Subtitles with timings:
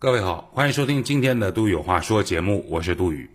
[0.00, 3.28] 各位好，欢迎收听今天的《杜宇有话说》节目，我是杜宇。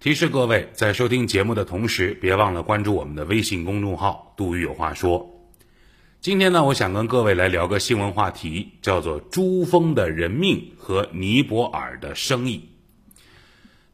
[0.00, 5.46] 提示各位，在收听节目的同时，别忘了关注我们的微信公众号“杜宇有话说”。
[6.20, 12.68] 今天呢，我想跟各位来聊个新闻话题，叫做珠峰的人命和尼泊尔的生意。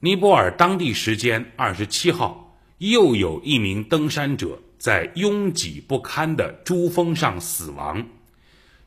[0.00, 8.06] 尼泊尔当地时间二十七号，又有一名登山者在拥挤不堪的珠峰上死亡，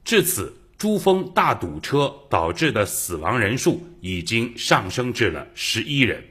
[0.04, 0.58] 至此。
[0.82, 6.24] 珠峰大堵车导致的死亡人数已经上升至了十一人。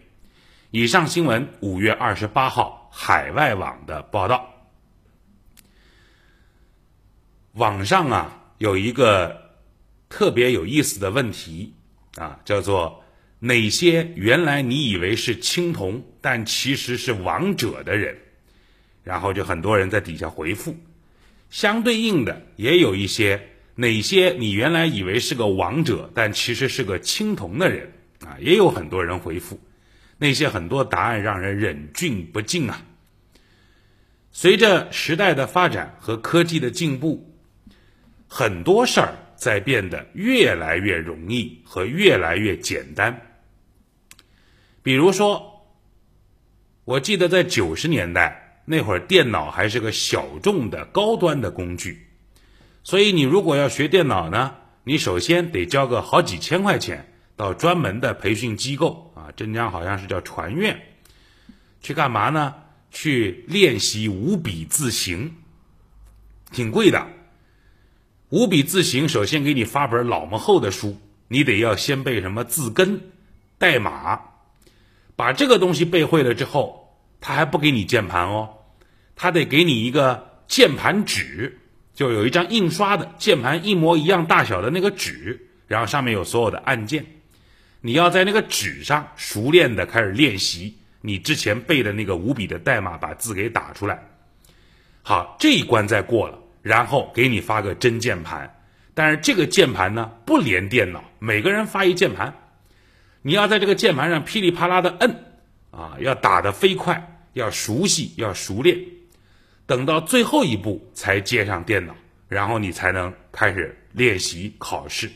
[0.73, 4.52] 以上新闻五月二十八号海外网的报道。
[7.52, 9.52] 网上啊有一个
[10.09, 11.73] 特别有意思的问题
[12.16, 13.04] 啊，叫做
[13.38, 18.18] 哪些原来你以为是青铜，但其实是王者的人，
[19.04, 20.74] 然后就很多人在底下回复。
[21.51, 23.40] 相对应的也有一些。
[23.80, 27.90] 哪些你原来以为是个王者，但其实是个青铜的人
[28.22, 28.36] 啊？
[28.38, 29.59] 也有很多人回复，
[30.18, 32.84] 那些很多答案让人忍俊不禁啊。
[34.32, 37.26] 随着时代的发展和科技的进步，
[38.28, 43.18] 很多事儿在变得越来越容易和越来越简单。
[44.82, 45.66] 比如说，
[46.84, 52.06] 我记得在九十年代那会儿，电脑还是个小众的高端的工具。
[52.82, 60.80] 所以你如果要学电脑呢，你首先得交个好几千块钱到专门的培训机构啊，镇江好像是叫传院，
[61.80, 62.54] 去干嘛呢？
[62.90, 65.37] 去练习五笔字形，
[66.50, 67.06] 挺贵的。
[68.31, 70.98] 五笔字形首先给你发本老么厚的书，
[71.28, 73.12] 你得要先背什么字根、
[73.59, 74.20] 代码，
[75.15, 78.54] 把这个东西背会了之后，他还不给你键盘哦，
[79.15, 81.59] 他得给你一个键盘纸。
[82.00, 87.04] 就有一张印刷的键盘一模一样大小的那个纸，然后上面有所有的按键，
[87.82, 94.03] 你要在那个纸上熟练的开始练习你之前背的那个五笔的代码，把字给打出来。
[95.03, 98.50] 好，这一关再过了，然后给你发个真键盘，
[98.94, 102.34] 但是这个键盘呢不连电脑，每个人发一键盘，
[103.21, 105.15] 你要在这个键盘上噼里啪啦的摁，
[105.71, 108.78] 啊，要打得飞快，要熟悉，要熟练。
[109.70, 111.94] 等到最后一步才接上电脑，
[112.26, 115.08] 然后你才能开始练习考试。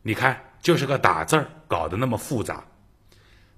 [0.00, 2.64] 你看，就是个打字儿，搞得那么复杂。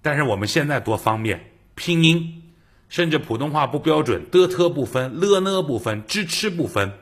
[0.02, 2.42] 但是我们现在多方便，拼音，
[2.88, 6.92] 甚至普通话不标准，的特不分，了呢不分，支吃不分，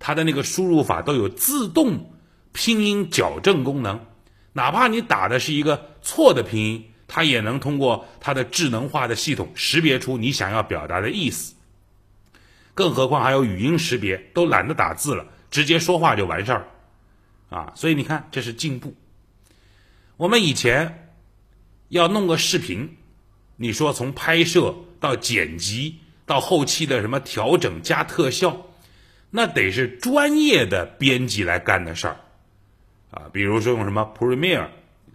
[0.00, 2.12] 它的那个输入法都有自动
[2.50, 4.04] 拼音矫正功能。
[4.54, 11.54] 哪怕你打的是一个错的拼音，它也能通过它的智能化的系统识别出你想要表达的意思。
[12.80, 16.66] 更何况还有语音识别，都懒得打字了，直接说话就完事儿，
[17.50, 17.74] 啊！
[17.76, 18.94] 所以你看，这是进步。
[20.16, 21.12] 我们以前
[21.88, 22.96] 要弄个视频，
[23.56, 28.68] 你说从拍摄到剪辑到后期的什么调整加特效，
[29.28, 32.16] 那得是专业的编辑来干的事儿，
[33.10, 34.68] 啊，比如说用什么 Premiere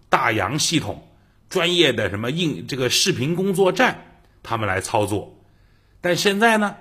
[0.08, 1.08] 大洋系统，
[1.50, 5.36] 专业的什么硬这个视频工作站，他们来操作。
[6.00, 6.76] 但现在呢？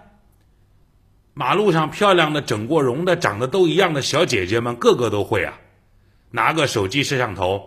[1.36, 5.58] 马路上漂亮的、整过容的、长得都一样的小姐姐们，个个都会啊！
[6.30, 7.60] 拿个手机摄像头，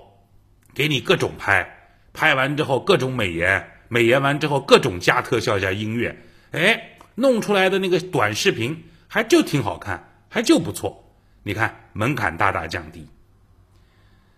[0.74, 6.18] 给你各种拍，拍完之后各种美颜，美颜完之后各种加特效加音乐，
[6.52, 11.14] 哎，弄出来的那个短视频还就挺好看，还就不错。
[11.44, 13.06] 你看门槛大大降低，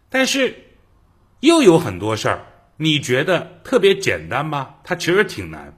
[0.09, 0.55] 但是
[1.41, 2.45] 又有很多事儿，
[2.77, 4.75] 你觉得特别简单吗？
[4.83, 5.77] 它其实挺难。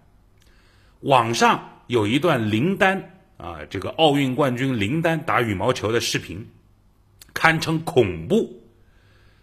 [1.02, 3.18] 网上有一段林丹。
[3.42, 6.48] 啊，这个奥运冠军林丹打羽毛球的视频，
[7.34, 8.62] 堪称恐怖。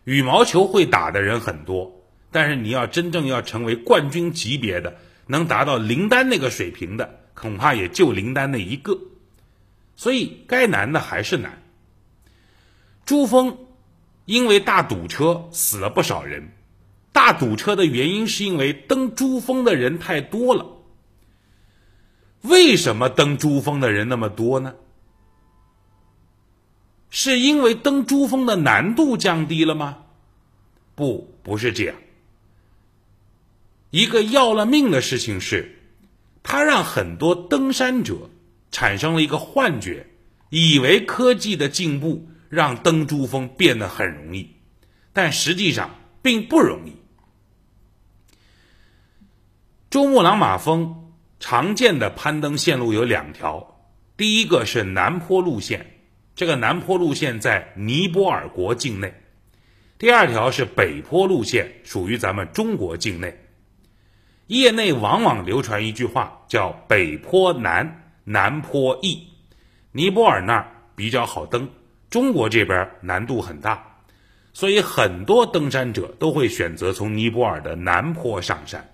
[0.04, 8.97] 羽毛球会打的人很多，但是你要真正要成为冠军级别的，能达到林丹那个水平的，恐怕也就林丹那一个。
[9.97, 11.60] 所以该难的还是难。
[13.04, 13.58] 珠峰
[14.26, 16.52] 因为大堵车死了不少人，
[17.11, 20.77] 大堵车的原因是因为登珠峰的人太多了。
[22.43, 24.75] 为什么登珠峰的人那么多呢？
[27.11, 29.99] 是因为登珠峰的难度降低了吗？
[30.94, 31.96] 不，不是这样。
[33.90, 35.81] 一个要了命的事情是，
[36.43, 38.31] 它让很多登山者
[38.70, 40.06] 产生了一个幻觉，
[40.50, 44.49] 以为科技的进步让登珠峰变得很容易，
[45.12, 45.91] 但实际上
[46.23, 46.94] 并不容易。
[49.91, 51.07] 珠穆朗玛峰。
[51.40, 53.81] 常见的攀登线路有两条，
[54.17, 55.87] 第一个是南坡路线，
[56.35, 59.08] 这个南坡路线在尼泊尔国境内；
[59.99, 63.38] 第二条是北坡路线，属于咱们中国境内。
[64.49, 69.29] 业内往往流传一句话，叫“北坡难，南坡易”。
[69.93, 71.69] 尼泊尔那儿比较好登，
[72.11, 74.00] 中国这边难度很大，
[74.52, 78.84] 所以很多登山者都会选择从尼泊尔的南坡上山。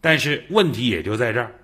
[0.00, 1.54] 但是问题也就在这儿，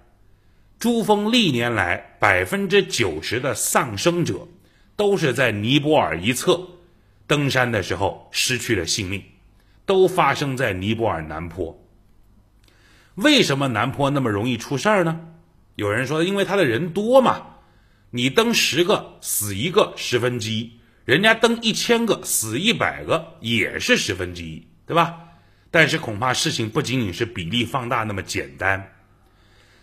[0.79, 4.49] 珠峰历年来百分之九十的丧生者，
[4.97, 6.61] 都是在尼泊尔一侧
[7.27, 9.23] 登山的时候失去了性命，
[9.87, 11.79] 都发生在尼泊尔南坡。
[13.15, 15.21] 为什么南坡那么容易出事儿呢？
[15.77, 17.47] 有人说，因为他的人多嘛。
[18.11, 20.71] 你登十个死一个十分之一，
[21.05, 25.24] 人家登一千个死一百个也是十分之一，对吧？
[25.75, 28.95] 但是恐怕事情不仅仅是比例放大那么简单。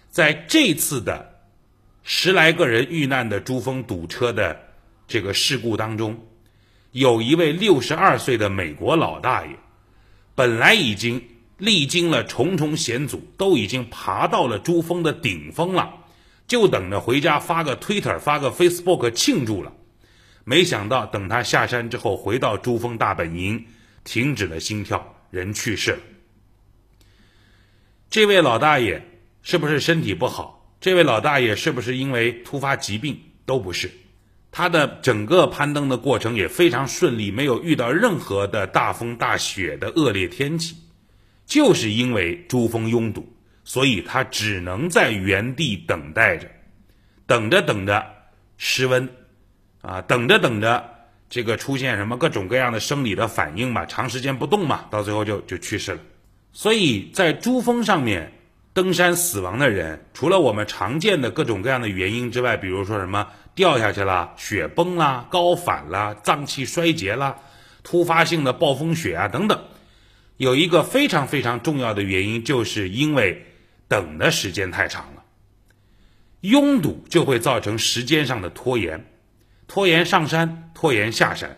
[0.10, 1.42] 在这次的
[2.02, 4.58] 十来个人遇难的珠峰堵车的
[5.06, 6.26] 这个事故当中，
[6.94, 9.58] 有一位六十二岁的美国老大爷，
[10.34, 11.22] 本来已经。
[11.58, 15.94] 历经了重重险阻，都已经爬到了珠峰的顶峰了，
[16.48, 19.72] 就等着回家发个 Twitter、发个 Facebook 庆祝了。
[20.44, 23.64] 没想到，等他下山之后，回到珠峰大本营，
[24.04, 26.00] 停止了心跳，人去世了。
[28.12, 29.02] 这位老大爷
[29.42, 30.76] 是不是身体不好？
[30.80, 33.20] 这位老大爷是不是因为突发疾病？
[33.46, 33.90] 都不是，
[34.52, 40.78] 他的整个攀登的过程也非常顺利，没有遇到任何的大风大雪的恶劣天气。
[41.46, 43.36] 就是因为珠峰拥堵，
[43.66, 46.50] 所以他只能在原地等待着，
[47.26, 48.06] 等着等着
[48.58, 49.10] 失温，
[49.82, 50.91] 啊，等着等着
[51.32, 56.00] 这个出现什么各种各样的生理的反应嘛，长时间不动嘛，到最后就就去世了。
[56.52, 58.34] 所以在珠峰上面
[58.74, 63.26] 登山死亡的人，除了我们常见的各种各样的原因之外，比如说什么
[63.56, 67.38] 掉下去了、雪崩啦、高反啦、脏器衰竭啦、
[67.82, 69.58] 突发性的暴风雪啊等等。
[70.36, 73.46] 有一个非常非常重要的原因，就是因为
[73.88, 75.24] 等的时间太长了，
[76.42, 79.11] 拥堵就会造成时间上的拖延，
[79.74, 81.58] 拖延上山，拖延下山。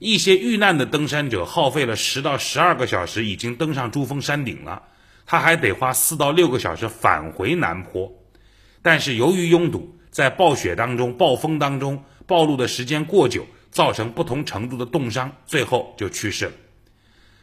[0.00, 4.82] 一些遇难的登山者耗费了十到十二个小时，已经登上珠峰山顶了，
[5.26, 8.12] 他还得花四到六个小时返回南坡。
[8.82, 16.52] 但是由于拥堵，在暴雪当中、暴风当中暴露的时间过久，造成不同程度的冻伤，最后就去世了。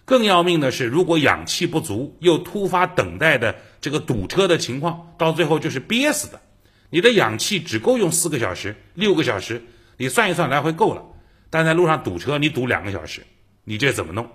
[0.03, 6.41] 更要命的是，如果氧气不足，又突发等待的这个堵车的情况，到最后就是憋死的。
[6.89, 9.63] 你的氧气只够用四个小时、六个小时，
[10.01, 11.03] 你算一算来回够了，
[11.49, 13.21] 但在路上堵车，你堵两个小时，
[13.65, 14.25] 你这怎么弄？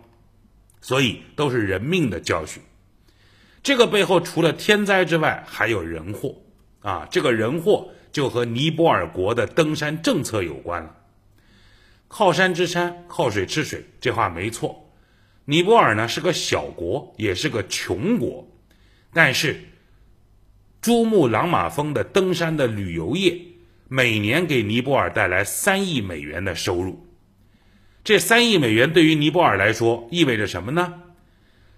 [0.82, 2.62] 所以都是人命的教训。
[3.62, 6.36] 这个背后除了天灾之外，还有人祸
[6.80, 7.08] 啊！
[7.10, 10.94] 这个人祸就和尼泊尔国的登山政策有关了。
[12.08, 14.92] 靠山吃山，靠水吃水，这话没错。
[15.46, 18.46] 尼泊尔呢是个小国，也是个穷国，
[19.14, 19.58] 但是
[20.82, 23.40] 珠穆朗玛峰的登山的旅游业
[23.96, 27.06] 每年给尼泊尔带来三亿美元的收入。
[28.02, 30.94] 这三亿美元对于尼泊尔来说意味着什么呢？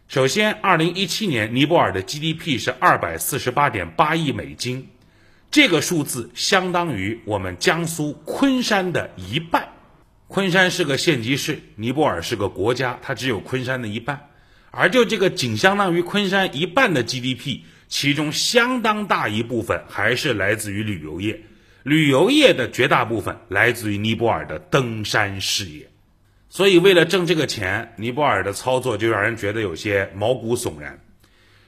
[0.09, 4.89] 首先，二零一七年尼泊尔的 GDP 是二百四十八点八亿美金，
[5.51, 9.69] 这个数字相当于我们江苏昆山的一半。
[10.27, 14.31] 昆山是个县级市，尼泊尔是个国家，它只有昆山的一半。
[14.71, 21.39] 而就这个仅相当于昆山一半的 GDP，其中相当大一部分还是来自于旅游业，
[21.87, 25.89] 旅游业的绝大部分来自于尼泊尔的登山事业。
[26.49, 30.99] 所以，为了挣这个钱，尼泊尔的操作就让人觉得有些毛骨悚然。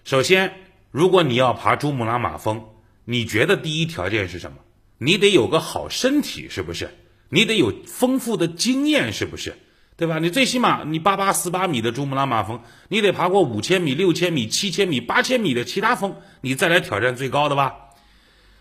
[0.03, 0.55] 首先，
[0.91, 2.65] 如果你要爬珠穆朗玛峰，
[3.05, 4.57] 你觉得第一条件是什么？
[4.99, 6.91] 你得有个好身体，是不是？
[7.29, 9.55] 你得有丰富的经验，是不是？
[9.97, 10.19] 对吧？
[10.19, 17.88] 你最起码你八八四八米的珠穆朗玛峰，你得爬过五千米、六千米、七千米、八千米的其他峰，你再来挑战最高的吧。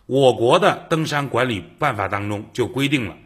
[0.07, 3.17] 我国的登山管理办法当中就规定了，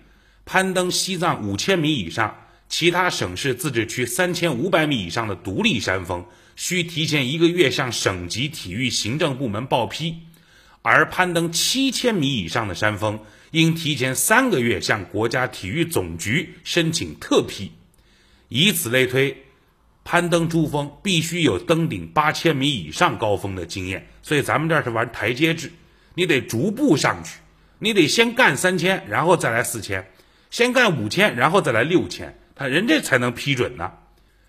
[0.45, 2.35] 攀登西藏五千米以上、
[2.67, 10.15] 其他省市自治区三千五百米以上的独立山峰，需提前一个月向省级体育行政部门报批；
[10.81, 13.19] 而攀登七千米以上的山峰，
[13.51, 17.71] 应提前三个月向国家体育总局申请特批，
[18.47, 19.43] 以此类推，
[20.03, 24.07] 攀登珠峰必须有登顶八千米以上高峰的经验。
[24.23, 25.71] 所以咱们这是玩台阶制，
[26.13, 27.39] 你得逐步上去，
[27.79, 30.11] 你得先干三千，然后再来四千，
[30.49, 33.91] 先干五千，然后再来六千，他人这才能批准呢。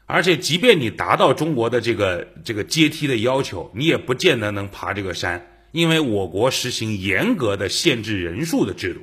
[0.07, 5.47] 而且，即便你达到中国的这个这个阶梯的要求，你也不见得能爬这个山。
[5.71, 9.01] 因为我国实行严格的限制人数的制度，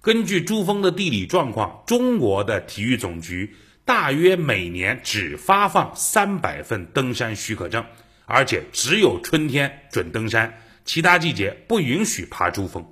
[0.00, 7.84] 根据珠峰的地理状况，中国的体育总局大约每年只发放三百份登山许可证，
[8.26, 12.82] 而且只有春天准登山，其他季节不允许爬珠峰。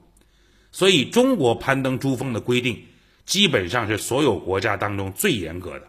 [0.70, 2.84] 所以，中国攀登珠峰的规定
[3.24, 5.88] 基本上是所有国家当中最严格的。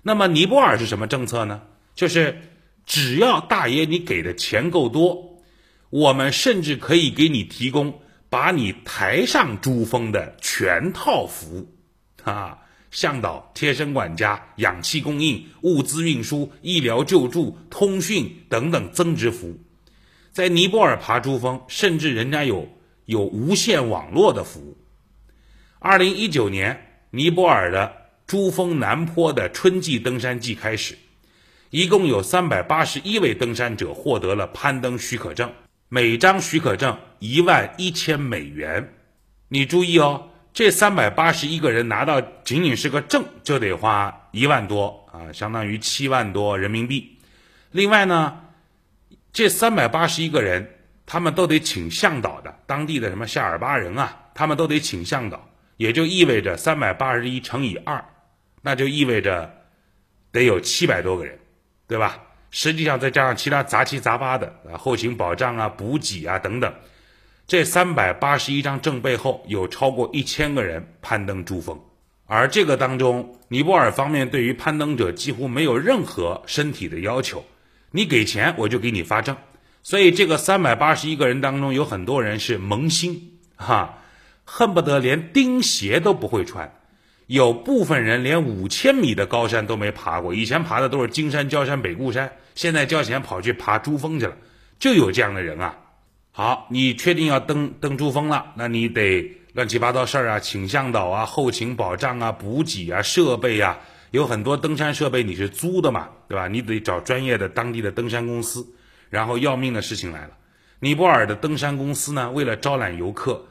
[0.00, 1.60] 那么，尼泊尔是什么政策呢？
[1.94, 2.40] 就是
[2.86, 5.42] 只要大爷你给的钱够多，
[5.90, 8.00] 我们甚至可以给你提供
[8.30, 11.68] 把你抬上珠峰的全套服务，
[12.24, 12.56] 啊，
[12.90, 19.60] 向导、贴身管家、氧气供应、物资运输、医疗救助、通讯等等增值服务。
[20.32, 22.68] 在尼泊尔爬珠峰，甚至人家有
[23.06, 24.76] 有无线网络的服务。
[25.78, 27.92] 二零一九年，尼泊尔的
[28.26, 30.96] 珠峰南坡的春季登山季开始。
[31.70, 35.52] 一共有三百八十一位登山者获得了攀登许可证，
[35.88, 38.92] 每张许可证一万一千美元。
[39.48, 47.18] 你注意哦，这三百八十一个人拿到仅仅是个证就得花一万多啊，相当于七万多人民币。
[47.70, 48.40] 另外呢，
[49.32, 50.68] 这三百八十一个人
[51.06, 58.04] 他们都得请向导的，当地的什么夏尔巴人啊，他们都得请向导，也就意味着三百八十一乘以二，
[58.62, 59.52] 那就意味着
[60.32, 61.38] 得有七百多个人。
[61.86, 62.22] 对吧？
[62.52, 66.72] 实际上再加上其他杂七杂八的啊，后勤保障啊、补给啊等等，
[67.48, 71.76] 这三百八十一张证背后有超过一千个人攀登珠峰，
[72.26, 77.44] 而这个当中，尼泊尔方面对于攀登者几乎没有任何身体的要求，
[77.90, 79.36] 你给钱我就给你发证，
[79.82, 83.98] 所以这个三百八十一个人当中有很多人是萌新哈，
[84.44, 86.72] 恨不得连钉鞋都不会穿。
[87.26, 94.36] 有部分人连五千米的高山都没爬过，以前爬的都是金山、焦山、北固山，现在交钱跑去爬珠峰去了，
[94.80, 95.76] 就有这样的人啊。
[96.32, 103.78] 好，你确定要登登珠峰了，那你得乱七八糟事儿啊，请向导啊，后勤保障啊，补给啊，设备啊，
[104.10, 106.48] 有很多登山设备你是租的嘛，对吧？
[106.48, 108.66] 你得找专业的当地的登山公司。
[109.08, 110.30] 然后要命的事情来了，
[110.78, 113.44] 尼泊尔的登山公司呢，为了招揽游客。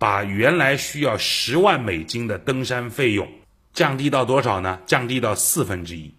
[0.00, 3.28] 把原来需要十万美金的登山费用
[3.72, 4.78] 降低到多少呢？
[4.86, 6.14] 降低到四分之一，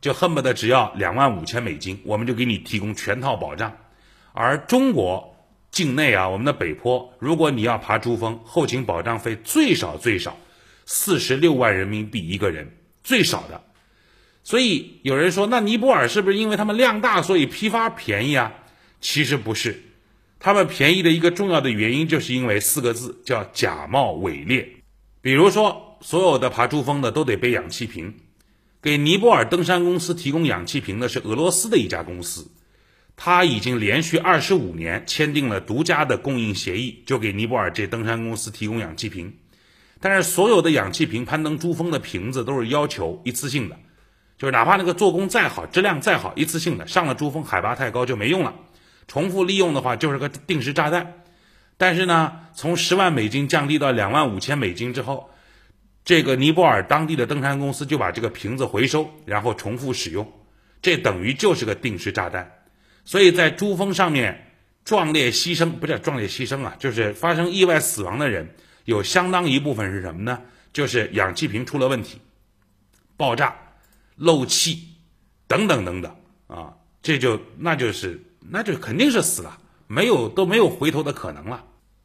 [0.00, 3.76] 就恨不得只要两万五千美金，我们就给你提供全套保障。
[4.32, 5.36] 而中国
[5.72, 10.38] 境内啊，我们的北坡，如果你要爬珠峰，后勤保障费最少最少
[10.86, 12.72] 四十六万人民币一个人，
[13.04, 13.62] 最少的。
[14.42, 18.52] 所以有人说，那尼泊尔是不是因为他们量大，所以批发便宜啊？
[19.00, 19.82] 其实不是。
[20.40, 24.68] 他们便宜的一个重要的原因，就是因为四个字叫假冒伪劣。
[25.22, 28.16] 比如说，所有的爬珠峰的都得背氧气瓶，
[28.82, 32.50] 给尼泊尔登山公司提供氧气瓶的是俄罗斯的一家公司，
[33.16, 39.38] 他已经连续二十五年签订了独家的供应协议，就给尼泊尔这登山公司提供氧气瓶。
[40.06, 43.76] 但是，所有的氧气瓶攀登珠峰的瓶子都是要求一次性的，
[44.36, 48.54] 就是哪怕那个做工再好，质量再好，一次性的上了珠峰海拔太高就没用了。
[49.08, 51.24] 重复利用的话就是个定时炸弹，
[51.78, 55.30] 但是呢，从十万美金降低到两万五千美金之后，
[56.04, 60.30] 这个尼泊尔当地的登山公司就把这个瓶子回收，然后重复使用，
[60.82, 62.52] 这等于就是个定时炸弹。
[63.06, 64.52] 所以在珠峰上面
[64.84, 70.40] 壮烈牺牲，不叫壮烈牺牲啊，就是发生意外死亡的人，有相当一部分是什么呢？
[70.72, 72.18] 就是氧气瓶出了问题，
[73.16, 73.56] 爆炸、
[74.16, 74.88] 漏气
[75.46, 76.14] 等等等等
[76.46, 78.22] 啊，这就那就是。
[78.46, 81.64] 那就肯定是死了，没有都没有回头的可能了。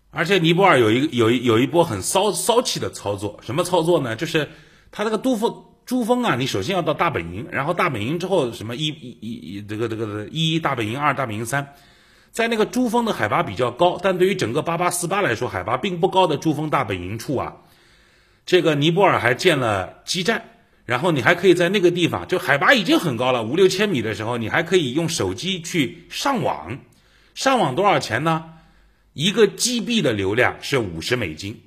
[0.10, 4.16] 而且尼泊尔有一个有一有一波很骚骚气的操作，什么操作呢？
[4.16, 4.48] 就是
[4.90, 11.76] 他这个珠峰珠峰啊，你首先要到大本营，然后大本营之后什么一一一这个这个一大本营二大本营三，
[12.32, 17.58] 在那个珠峰的海拔比较高，但对于整个八八四八来说海拔并不高的珠峰大本营处啊，
[18.46, 20.44] 这个尼泊尔还建了基站。
[20.86, 26.80] 然后你还可以在那个地方，就海拔已经很高了，五六千米的时候，你还可以用手机去上网。
[27.36, 28.46] 上网多少钱呢？
[29.14, 31.62] 一个 GB 的流量是五十美金，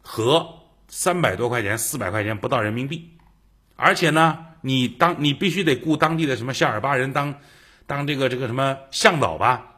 [0.00, 0.48] 和
[0.88, 3.10] 三百多块钱、四百块钱不到人民币。
[3.76, 7.34] 而且呢，你当你必须得雇当地的什么夏尔巴人当
[7.86, 9.68] 当这个这个什么向导吧。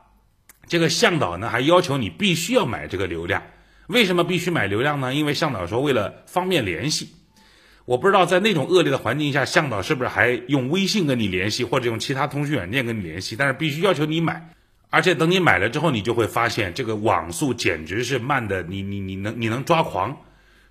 [0.66, 3.42] 这个向导呢，还要求你必须要买这个流量。
[3.86, 5.12] 为什么必须买流量呢？
[5.14, 7.14] 因为向导说为了方便联系。
[7.84, 13.36] 我不知道在那种恶劣的环境下，向导是不是还用微信跟你联系，或者用其他通讯软件跟你联系？
[13.36, 14.48] 但是必须要求你买，
[14.88, 20.16] 而且等你买了之后，你就会发现这个网速简直是慢的，你你你能你能抓狂，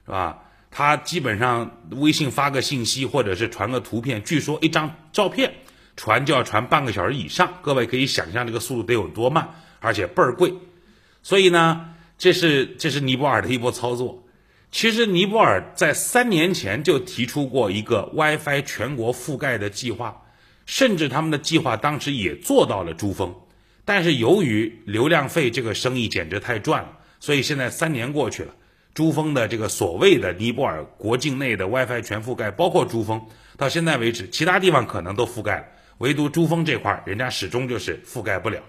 [0.06, 0.40] 是吧？
[0.72, 5.54] 他基本上微信发个信息或者是传个图片，据说一张照片
[5.96, 7.54] 传就要传半个小时以上。
[7.62, 10.54] 各位可以想象这个速度得有多慢，而且倍儿贵。
[11.22, 14.24] 所以呢，这是这是尼泊尔的一波操作。
[14.72, 20.24] 其实尼泊尔在三年前就提出过一个 WiFi 全国覆盖的计划，
[20.66, 23.36] 甚至他们的计划当时也做到了珠峰，
[23.86, 28.56] 但是由于流量费这个生意简直太赚了，所以现在三年过去了，
[28.96, 35.66] 珠峰的这个所谓的尼泊尔国境内的 WiFi 全覆盖，包括珠峰，到现在为止，其他地方可能都覆盖了，
[36.04, 38.62] 唯独珠峰这块，人家始终就是覆盖不了。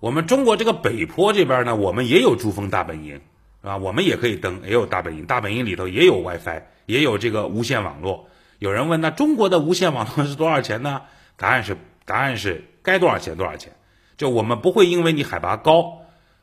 [0.00, 3.20] 我们中国这个北坡这边呢，我们也有珠峰大本营。
[3.60, 8.30] 啊，我们也可以登，也有大本营，大本营里头也有 WiFi，也有这个无线网络。
[8.58, 11.02] 有人问，那中国的无线网络是多少钱呢？
[11.36, 11.76] 答案是，
[12.06, 13.70] 答案是该多少钱多少钱。
[14.16, 15.98] 就我们不会因为你海拔高，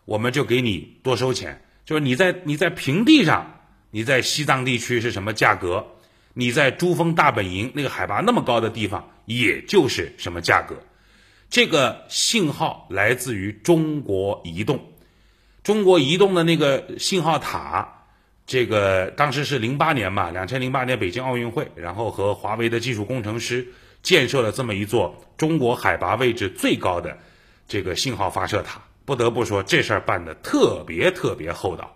[0.05, 1.59] 我们就给你多收钱。
[1.85, 5.87] 就是你在你在平地上，你在西藏地区是什么价格？
[6.33, 10.75] 你在珠峰大本营那个海拔那么高的地方，也就是什么价格。
[11.49, 14.79] 这个信号来自于中国移动。
[15.63, 18.07] 中国移动的那个信号塔，
[18.45, 23.67] 这个当时是零八年嘛，两千零八年北京奥运会，然后和华为的技术工程师
[24.03, 27.17] 建设了这么一座中国海拔位置最高的
[27.67, 28.81] 这个信号发射塔。
[29.05, 31.94] 不得不说，这事儿办的特别特别厚道。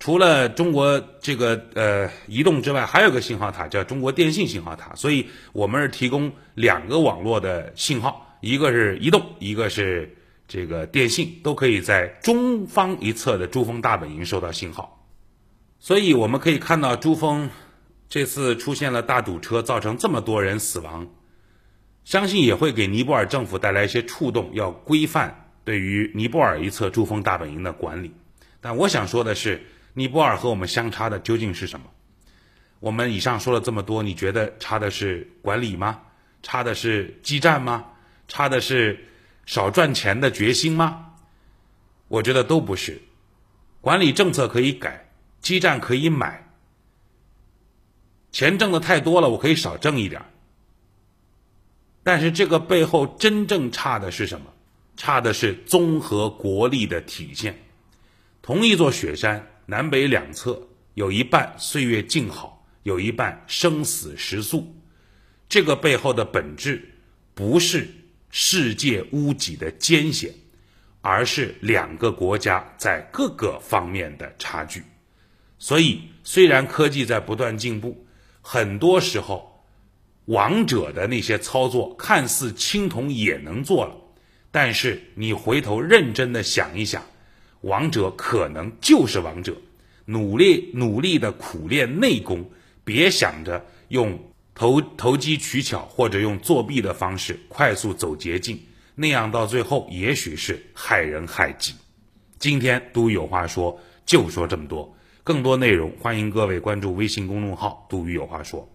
[0.00, 10.16] 除了中国这个呃移动之外，还有个信号塔叫中国电信信号塔，所以我们是提供两个网络的信号，一个是移动，一个是。
[10.52, 15.06] 这个电信都可以在中方一侧的珠峰大本营收到信号，
[15.78, 17.48] 所以我们可以看到珠峰
[18.08, 21.06] 这次出现了大堵车，造成这么多人死亡，
[22.02, 28.12] 相信也会给尼泊尔政府带来一些触动，要规范对于尼泊尔一侧珠峰大本营的管理。
[28.60, 29.62] 但我想说的是，
[29.94, 31.86] 尼泊尔和我们相差的究竟是什么？
[32.80, 36.00] 我们以上说了这么多，你觉得差的是管理吗？
[36.42, 37.86] 差的是基站吗？
[38.28, 39.06] 差的是？
[39.46, 41.14] 少赚钱的决心吗？
[42.06, 43.02] 我觉得都不是。
[43.80, 46.48] 管理政策可以改，基站可以买，
[48.30, 50.22] 钱挣的太多了，我可以少挣一点。
[52.04, 54.52] 但是这个背后真正差的是什么？
[54.96, 57.58] 差的是综合国力的体现。
[58.42, 60.60] 同一座雪山，南北两侧
[60.94, 64.74] 有一半岁月静好，有一半生死时速。
[65.48, 66.96] 这个背后的本质
[67.34, 67.88] 不是。
[68.32, 70.32] 世界屋脊的艰险，
[71.00, 74.84] 而是两个国家在各个方面的差距。
[75.58, 78.06] 所以，虽然科技在不断进步，
[78.40, 79.64] 很多时候，
[80.26, 83.96] 王者的那些操作看似青铜也能做了，
[84.52, 87.04] 但是你回头认真的想一想，
[87.60, 89.56] 王者可能就是王者，
[90.04, 92.50] 努力努力的苦练内功，
[92.84, 94.18] 别想着用。
[94.52, 98.60] 投投机取巧，或者用作弊的方式快速走捷径，
[98.94, 101.72] 那样到最后也许是害人害己。
[102.38, 104.94] 今天都有话说，就说这么多。
[105.24, 108.68] 更多内容，欢迎各位关注微信公众号“杜宇有话说”。